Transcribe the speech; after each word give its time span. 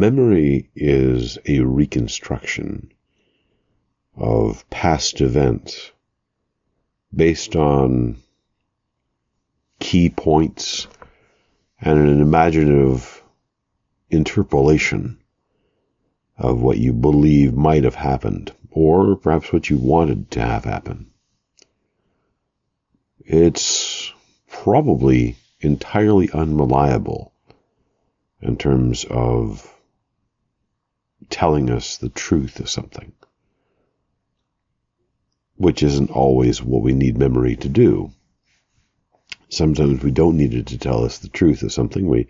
memory 0.00 0.68
is 0.74 1.38
a 1.46 1.60
reconstruction 1.60 2.92
of 4.16 4.68
past 4.70 5.20
events 5.20 5.92
based 7.14 7.56
on 7.56 8.16
key 9.78 10.08
points 10.10 10.86
and 11.80 11.98
an 11.98 12.20
imaginative 12.20 13.22
interpolation 14.10 15.18
of 16.38 16.60
what 16.60 16.78
you 16.78 16.92
believe 16.92 17.54
might 17.54 17.84
have 17.84 17.94
happened, 17.94 18.52
or 18.70 19.16
perhaps 19.16 19.52
what 19.52 19.70
you 19.70 19.78
wanted 19.78 20.30
to 20.30 20.40
have 20.40 20.64
happen. 20.64 21.10
It's 23.20 24.12
probably 24.48 25.36
entirely 25.60 26.30
unreliable 26.32 27.32
in 28.40 28.56
terms 28.56 29.04
of 29.08 29.72
telling 31.30 31.70
us 31.70 31.96
the 31.96 32.08
truth 32.08 32.60
of 32.60 32.70
something, 32.70 33.12
which 35.56 35.82
isn't 35.82 36.10
always 36.10 36.62
what 36.62 36.82
we 36.82 36.92
need 36.92 37.18
memory 37.18 37.56
to 37.56 37.68
do. 37.68 38.12
Sometimes 39.48 40.02
we 40.02 40.10
don't 40.10 40.36
need 40.36 40.54
it 40.54 40.66
to 40.66 40.78
tell 40.78 41.04
us 41.04 41.18
the 41.18 41.28
truth 41.28 41.62
of 41.62 41.72
something. 41.72 42.06
We 42.06 42.26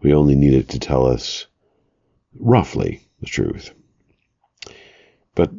we 0.00 0.12
only 0.12 0.34
need 0.34 0.54
it 0.54 0.68
to 0.70 0.78
tell 0.78 1.06
us 1.06 1.46
roughly 2.38 3.00
the 3.20 3.26
truth. 3.26 3.72
But 5.34 5.50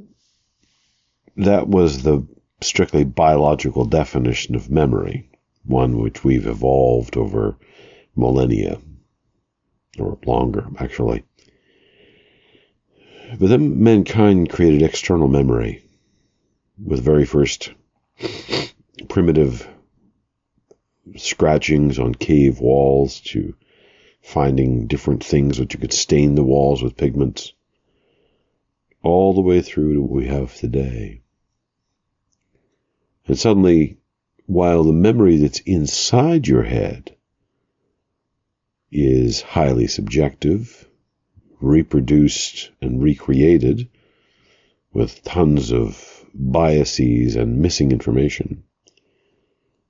that 1.37 1.67
was 1.67 2.03
the 2.03 2.27
strictly 2.61 3.03
biological 3.03 3.85
definition 3.85 4.55
of 4.55 4.69
memory, 4.69 5.29
one 5.65 5.99
which 5.99 6.23
we've 6.23 6.47
evolved 6.47 7.17
over 7.17 7.57
millennia, 8.15 8.79
or 9.99 10.17
longer, 10.25 10.67
actually. 10.79 11.23
But 13.29 13.49
then 13.49 13.83
mankind 13.83 14.49
created 14.49 14.81
external 14.81 15.27
memory 15.27 15.83
with 16.81 17.03
very 17.03 17.25
first 17.25 17.73
primitive 19.09 19.67
scratchings 21.17 21.99
on 21.99 22.15
cave 22.15 22.59
walls 22.59 23.19
to 23.21 23.53
finding 24.21 24.87
different 24.87 25.23
things 25.23 25.57
that 25.57 25.73
you 25.73 25.79
could 25.79 25.93
stain 25.93 26.35
the 26.35 26.43
walls 26.43 26.81
with 26.81 26.97
pigments, 26.97 27.53
all 29.03 29.33
the 29.33 29.41
way 29.41 29.61
through 29.61 29.93
to 29.95 30.01
what 30.01 30.11
we 30.11 30.27
have 30.27 30.55
today. 30.55 31.21
And 33.25 33.37
suddenly, 33.37 33.97
while 34.45 34.83
the 34.83 34.93
memory 34.93 35.37
that's 35.37 35.59
inside 35.59 36.47
your 36.47 36.63
head 36.63 37.15
is 38.91 39.41
highly 39.41 39.87
subjective, 39.87 40.87
reproduced 41.59 42.71
and 42.81 43.01
recreated 43.01 43.87
with 44.93 45.23
tons 45.23 45.71
of 45.71 46.25
biases 46.33 47.35
and 47.35 47.59
missing 47.59 47.91
information, 47.91 48.63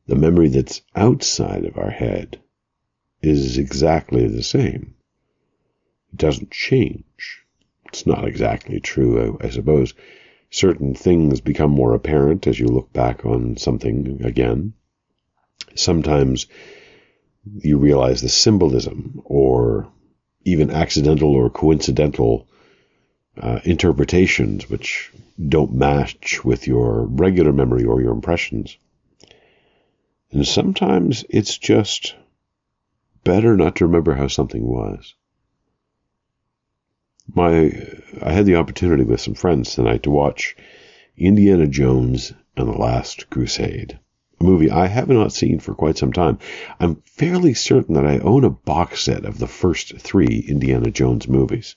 the 0.07 0.15
memory 0.15 0.47
that's 0.47 0.81
outside 0.95 1.65
of 1.65 1.77
our 1.77 1.89
head 1.89 2.39
is 3.21 3.57
exactly 3.57 4.27
the 4.27 4.43
same. 4.43 4.95
It 6.13 6.17
doesn't 6.17 6.51
change. 6.51 7.43
It's 7.88 8.05
not 8.05 8.27
exactly 8.27 8.79
true, 8.79 9.38
I, 9.41 9.47
I, 9.47 9.49
suppose. 9.49 9.93
Certain 10.49 10.93
things 10.93 11.41
become 11.41 11.71
more 11.71 11.93
apparent 11.93 12.47
as 12.47 12.59
you 12.59 12.67
look 12.67 12.93
back 12.93 13.25
on 13.25 13.57
something 13.57 14.21
again. 14.23 14.73
Sometimes 15.75 16.47
you 17.59 17.77
realize 17.77 18.21
the 18.21 18.29
symbolism 18.29 19.21
or 19.25 19.91
even 20.48 20.72
accidental 20.72 21.36
or 21.36 21.50
coincidental 21.50 22.48
uh, 23.40 23.59
interpretations 23.66 24.70
which 24.70 25.12
don't 25.50 25.73
match 25.73 26.44
with 26.44 26.66
your 26.66 27.06
regular 27.06 27.52
memory 27.52 27.84
or 27.84 28.02
your 28.02 28.14
impressions. 28.14 28.78
And 30.31 30.47
sometimes 30.47 31.25
it's 31.30 31.57
just 31.57 32.16
better 33.24 33.57
not 33.57 33.75
to 33.75 33.86
remember 33.86 34.13
how 34.13 34.28
something 34.28 34.66
was. 34.66 35.13
My, 37.34 37.72
I 38.22 38.31
had 38.31 38.46
the 38.46 38.56
opportunity 38.56 39.03
with 39.03 39.19
some 39.19 39.34
friends 39.34 39.75
tonight 39.75 40.03
to 40.03 40.12
watch 40.12 40.56
Indiana 41.18 41.68
Jones 41.68 42.31
and 42.56 42.69
the 42.69 42.78
Last 42.78 43.30
Crusade, 43.30 44.00
movie 44.40 44.70
I 44.70 44.88
have 44.88 45.09
not 45.09 45.34
seen 45.34 45.59
for 45.59 45.74
quite 45.74 45.98
some 45.98 46.14
time. 46.14 46.40
I'm 46.80 47.02
fairly 47.06 47.53
certain 47.53 47.96
that 47.96 48.06
I 48.06 48.20
own 48.20 48.44
a 48.44 48.50
box 48.50 49.02
set 49.02 49.25
of 49.25 49.40
the 49.40 49.48
first 49.48 49.98
three 49.98 50.46
Indiana 50.48 50.92
Jones 50.92 51.28
movies. 51.28 51.75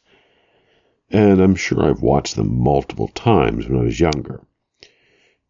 And 1.11 1.41
I'm 1.41 1.57
sure 1.57 1.85
I've 1.85 2.03
watched 2.03 2.37
them 2.37 2.63
multiple 2.63 3.09
times 3.09 3.67
when 3.67 3.81
I 3.81 3.85
was 3.85 3.99
younger. 3.99 4.43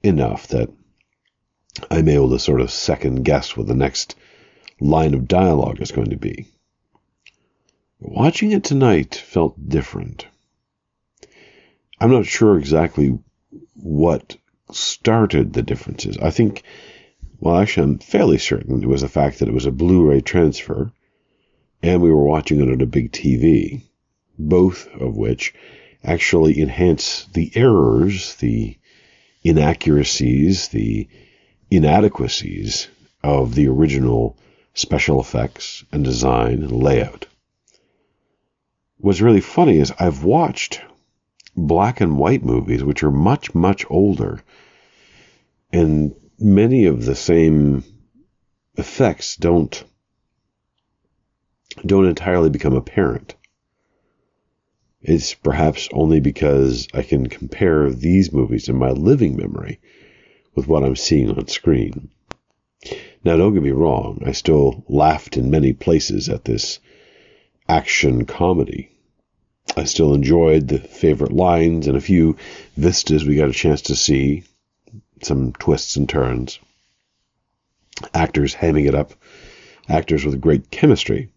Enough 0.03 0.49
that 0.49 0.71
I'm 1.91 2.09
able 2.09 2.31
to 2.31 2.39
sort 2.39 2.61
of 2.61 2.71
second 2.71 3.25
guess 3.25 3.57
what 3.57 3.67
the 3.67 3.75
next 3.75 4.15
line 4.81 5.15
of 5.15 5.29
dialogue 5.29 5.81
is 5.81 5.93
going 5.93 6.11
to 6.11 6.17
be. 6.17 6.47
Watching 7.99 8.53
it 8.53 8.65
tonight 8.65 9.15
felt 9.15 9.69
different. 9.69 10.27
I'm 12.01 12.11
not 12.11 12.25
sure 12.25 12.59
exactly 12.59 13.19
what 13.75 14.39
started 14.73 15.53
the 15.53 15.63
differences. 15.63 16.17
I 16.17 16.31
think, 16.31 16.63
well, 17.41 17.57
actually, 17.57 17.85
I'm 17.85 17.99
fairly 17.99 18.39
certain 18.39 18.83
it 18.83 18.89
was 18.89 19.01
the 19.01 19.09
fact 19.09 19.39
that 19.39 19.49
it 19.49 19.55
was 19.55 19.67
a 19.67 19.73
Blu 19.73 20.09
ray 20.09 20.21
transfer 20.21 20.93
and 21.83 22.03
we 22.03 22.11
were 22.11 22.25
watching 22.25 22.61
it 22.61 22.71
on 22.71 22.81
a 22.81 22.87
big 22.87 23.13
TV, 23.13 23.83
both 24.39 24.87
of 24.89 25.17
which 25.17 25.55
actually 26.05 26.61
enhance 26.61 27.27
the 27.33 27.51
errors, 27.55 28.35
the 28.37 28.77
inaccuracies, 29.43 30.69
the 30.69 31.09
inadequacies 31.71 32.89
of 33.23 33.55
the 33.55 33.69
original 33.69 34.37
special 34.75 35.21
effects 35.21 35.85
and 35.93 36.05
design 36.05 36.63
and 36.63 36.73
layout. 36.73 37.27
What's 38.99 39.21
really 39.21 39.41
funny 39.41 39.79
is 39.79 39.93
I've 39.99 40.25
watched 40.25 40.83
black 41.57 42.01
and 42.01 42.19
white 42.19 42.45
movies 42.45 42.85
which 42.85 43.03
are 43.03 43.11
much, 43.11 43.55
much 43.55 43.85
older, 43.89 44.43
and 45.73 46.15
many 46.41 46.87
of 46.87 47.05
the 47.05 47.15
same 47.15 47.85
effects 48.77 49.37
don't 49.37 49.85
don't 51.85 52.07
entirely 52.07 52.51
become 52.51 52.75
apparent. 52.75 53.35
It's 55.03 55.35
perhaps 55.35 55.89
only 55.93 56.21
because 56.21 56.89
I 56.93 57.03
can 57.03 57.29
compare 57.29 57.91
these 57.91 58.33
movies 58.33 58.69
in 58.69 58.77
my 58.77 58.91
living 58.91 59.37
memory 59.37 59.79
with 60.55 60.67
what 60.67 60.83
I'm 60.83 60.97
seeing 60.97 61.31
on 61.31 61.47
screen. 61.49 62.11
Now, 63.25 63.37
don't 63.37 63.55
get 63.55 63.63
me 63.63 63.71
wrong, 63.71 64.23
I 64.25 64.33
still 64.33 64.85
laughed 64.89 65.37
in 65.37 65.51
many 65.51 65.73
places 65.73 66.29
at 66.29 66.45
this 66.45 66.81
action 67.69 68.25
comedy. 68.25 68.91
I 69.77 69.85
still 69.85 70.15
enjoyed 70.15 70.69
the 70.69 70.79
favorite 70.79 71.33
lines 71.33 71.87
and 71.87 71.97
a 71.97 72.01
few 72.01 72.37
vistas 72.77 73.25
we 73.25 73.37
got 73.37 73.51
a 73.51 73.55
chance 73.55 73.83
to 73.83 73.97
see, 73.97 74.45
some 75.25 75.53
twists 75.53 75.97
and 75.97 76.09
turns. 76.09 76.59
Actors 78.15 78.55
hamming 78.55 78.87
it 78.87 78.95
up, 78.95 79.13
actors 79.89 80.25
with 80.25 80.41
great 80.41 80.71
chemistry. 80.71 81.31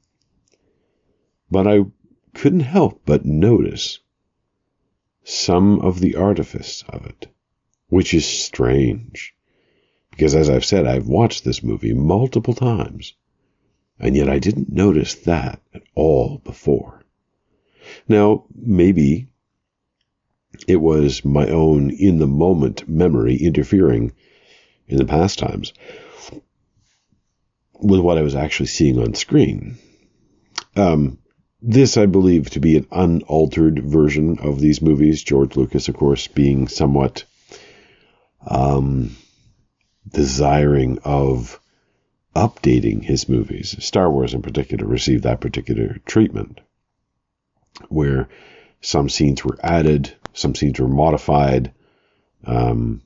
But 1.52 1.68
I 1.68 1.86
couldn't 2.34 2.62
help 2.62 3.02
but 3.06 3.26
notice 3.26 4.00
some 5.24 5.80
of 5.80 6.00
the 6.00 6.16
artifice 6.16 6.84
of 6.90 7.06
it, 7.06 7.28
which 7.88 8.14
is 8.14 8.26
strange. 8.26 9.36
Because 10.12 10.36
as 10.36 10.50
I've 10.50 10.66
said, 10.66 10.86
I've 10.86 11.08
watched 11.08 11.44
this 11.44 11.64
movie 11.64 11.94
multiple 11.94 12.54
times, 12.54 13.14
and 14.00 14.16
yet 14.16 14.30
I 14.30 14.40
didn't 14.40 14.72
notice 14.72 15.16
that 15.16 15.62
at 15.74 15.84
all 15.96 16.40
before. 16.40 17.02
Now, 18.08 18.46
maybe 18.54 19.28
it 20.68 20.78
was 20.78 21.26
my 21.26 21.48
own 21.48 21.90
in 21.92 22.20
the 22.20 22.28
moment 22.28 22.88
memory 22.88 23.36
interfering 23.36 24.14
in 24.88 24.98
the 24.98 25.06
past 25.06 25.40
times 25.40 25.74
with 27.80 28.00
what 28.00 28.18
I 28.18 28.22
was 28.22 28.36
actually 28.36 28.68
seeing 28.68 29.00
on 29.00 29.14
screen. 29.14 29.78
Um, 30.76 31.20
this, 31.62 31.98
I 31.98 32.06
believe, 32.06 32.50
to 32.52 32.60
be 32.60 32.78
an 32.78 32.88
unaltered 32.92 33.84
version 33.84 34.40
of 34.40 34.60
these 34.60 34.82
movies. 34.82 35.24
George 35.24 35.56
Lucas, 35.56 35.88
of 35.88 35.96
course, 35.96 36.28
being 36.28 36.68
somewhat 36.68 37.24
um, 38.46 39.16
desiring 40.10 41.00
of 41.04 41.60
updating 42.36 43.04
his 43.04 43.30
movies. 43.30 43.76
Star 43.80 44.12
Wars, 44.12 44.34
in 44.34 44.42
particular, 44.42 44.86
received 44.86 45.24
that 45.24 45.40
particular 45.40 46.00
treatment, 46.06 46.60
where 47.90 48.28
some 48.82 49.08
scenes 49.08 49.46
were 49.46 49.58
added, 49.62 50.14
some 50.34 50.56
scenes 50.56 50.80
were 50.80 50.88
modified, 50.88 51.74
um, 52.46 53.02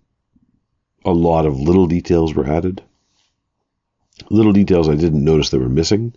a 1.06 1.12
lot 1.12 1.46
of 1.46 1.60
little 1.60 1.88
details 1.88 2.34
were 2.34 2.48
added. 2.48 2.82
Little 4.30 4.54
details 4.54 4.90
I 4.90 4.96
didn't 4.96 5.24
notice 5.24 5.50
that 5.52 5.60
were 5.60 5.70
missing 5.70 6.14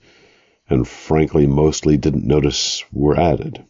and 0.68 0.86
frankly 0.86 1.46
mostly 1.46 1.96
didn't 1.96 2.24
notice 2.24 2.84
were 2.92 3.18
added. 3.18 3.64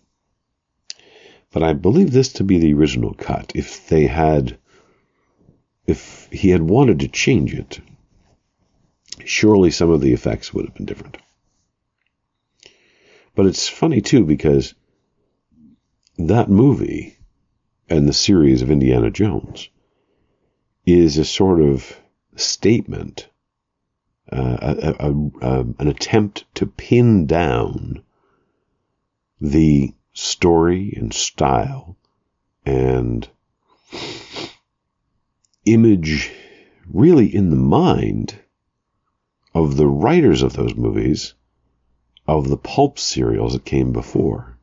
But 1.50 1.62
I 1.62 1.72
believe 1.72 2.12
this 2.12 2.34
to 2.34 2.44
be 2.44 2.58
the 2.58 2.75
original 2.75 3.14
cut. 3.14 3.52
If 3.54 3.88
they 3.88 4.06
had, 4.06 4.56
if 5.87 6.28
he 6.31 6.50
had 6.50 6.62
wanted 6.62 7.00
to 7.00 7.08
change 7.08 7.54
it, 7.54 7.81
surely 9.25 9.70
some 9.70 9.90
of 9.90 10.00
the 10.00 10.12
effects 10.12 10.54
would 10.54 10.66
have 10.66 10.75
been 10.75 10.87
different. 10.87 11.16
But 13.34 13.46
it's 13.46 13.69
funny 13.69 14.00
too 14.00 14.25
because 14.25 14.75
that 16.19 16.50
movie 16.50 17.16
and 17.90 18.08
the 18.08 18.12
series 18.12 18.62
of 18.62 18.70
Indiana 18.70 19.10
Jones 19.10 19.69
is 20.87 21.19
a 21.19 21.25
sort 21.25 21.60
of 21.60 22.00
statement, 22.37 23.28
uh, 24.32 24.56
a, 24.62 25.08
a, 25.08 25.12
a, 25.42 25.60
an 25.78 25.88
attempt 25.88 26.44
to 26.54 26.66
pin 26.66 27.26
down 27.26 28.02
the 29.40 29.92
story 30.12 30.94
and 30.96 31.12
style 31.12 31.96
and 32.64 33.28
image 35.64 36.31
really 36.87 37.34
in 37.34 37.50
the 37.50 37.56
mind 37.56 38.38
of 39.52 39.76
the 39.76 39.87
writers 39.87 40.42
of 40.42 40.52
those 40.52 40.76
movies 40.76 41.34
of 42.28 42.48
the 42.48 42.56
pulp 42.56 42.98
serials 42.98 43.54
that 43.54 43.64
came 43.64 43.92
before. 43.92 44.56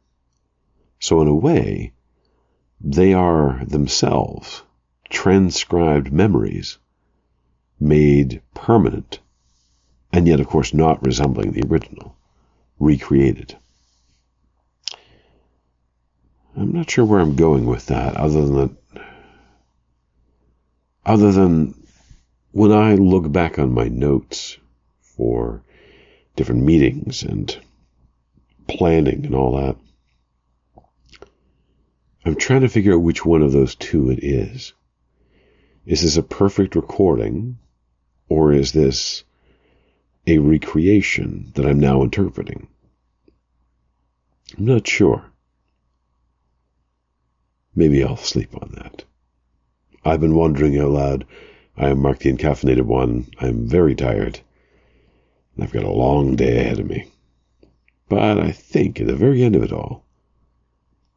So, 0.99 1.21
in 1.21 1.27
a 1.27 1.35
way, 1.35 1.91
they 2.79 3.13
are 3.13 3.63
themselves 3.65 4.63
transcribed 5.09 6.11
memories 6.11 6.77
made 7.79 8.41
permanent, 8.53 9.19
and 10.11 10.27
yet, 10.27 10.39
of 10.39 10.47
course, 10.47 10.73
not 10.73 11.05
resembling 11.05 11.51
the 11.51 11.65
original, 11.67 12.15
recreated. 12.79 13.55
I'm 16.55 16.71
not 16.71 16.89
sure 16.89 17.05
where 17.05 17.19
I'm 17.19 17.35
going 17.35 17.65
with 17.65 17.85
that, 17.87 18.17
other 18.17 18.45
than 18.45 18.55
that, 18.55 19.03
other 21.05 21.31
than 21.31 21.75
when 22.51 22.71
I 22.71 22.95
look 22.95 23.31
back 23.31 23.59
on 23.59 23.71
my 23.71 23.87
notes 23.87 24.57
for 25.01 25.61
different 26.35 26.63
meetings 26.63 27.23
and 27.23 27.55
planning 28.67 29.25
and 29.25 29.35
all 29.35 29.57
that, 29.57 29.75
I'm 32.27 32.35
trying 32.35 32.59
to 32.59 32.67
figure 32.67 32.93
out 32.93 33.03
which 33.03 33.25
one 33.25 33.41
of 33.41 33.53
those 33.53 33.73
two 33.73 34.09
it 34.09 34.21
is. 34.21 34.73
Is 35.85 36.01
this 36.01 36.17
a 36.17 36.21
perfect 36.21 36.75
recording, 36.75 37.57
or 38.27 38.51
is 38.51 38.73
this 38.73 39.23
a 40.27 40.37
recreation 40.39 41.53
that 41.55 41.65
I'm 41.65 41.79
now 41.79 42.03
interpreting? 42.03 42.67
I'm 44.57 44.65
not 44.65 44.85
sure. 44.85 45.23
Maybe 47.73 48.03
I'll 48.03 48.17
sleep 48.17 48.53
on 48.61 48.73
that. 48.73 49.05
I've 50.03 50.19
been 50.19 50.35
wondering 50.35 50.77
out 50.77 50.91
loud. 50.91 51.25
I 51.77 51.91
am 51.91 52.01
Mark 52.01 52.19
the 52.19 52.33
Encaffeinated 52.33 52.81
One. 52.81 53.31
I'm 53.39 53.69
very 53.69 53.95
tired. 53.95 54.41
And 55.55 55.63
I've 55.63 55.71
got 55.71 55.85
a 55.85 55.89
long 55.89 56.35
day 56.35 56.59
ahead 56.59 56.79
of 56.79 56.89
me. 56.89 57.09
But 58.09 58.37
I 58.37 58.51
think 58.51 58.99
at 58.99 59.07
the 59.07 59.15
very 59.15 59.43
end 59.43 59.55
of 59.55 59.63
it 59.63 59.71
all, 59.71 60.06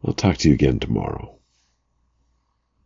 I'll 0.05 0.15
talk 0.15 0.39
to 0.39 0.49
you 0.49 0.55
again 0.55 0.79
tomorrow. 0.79 1.40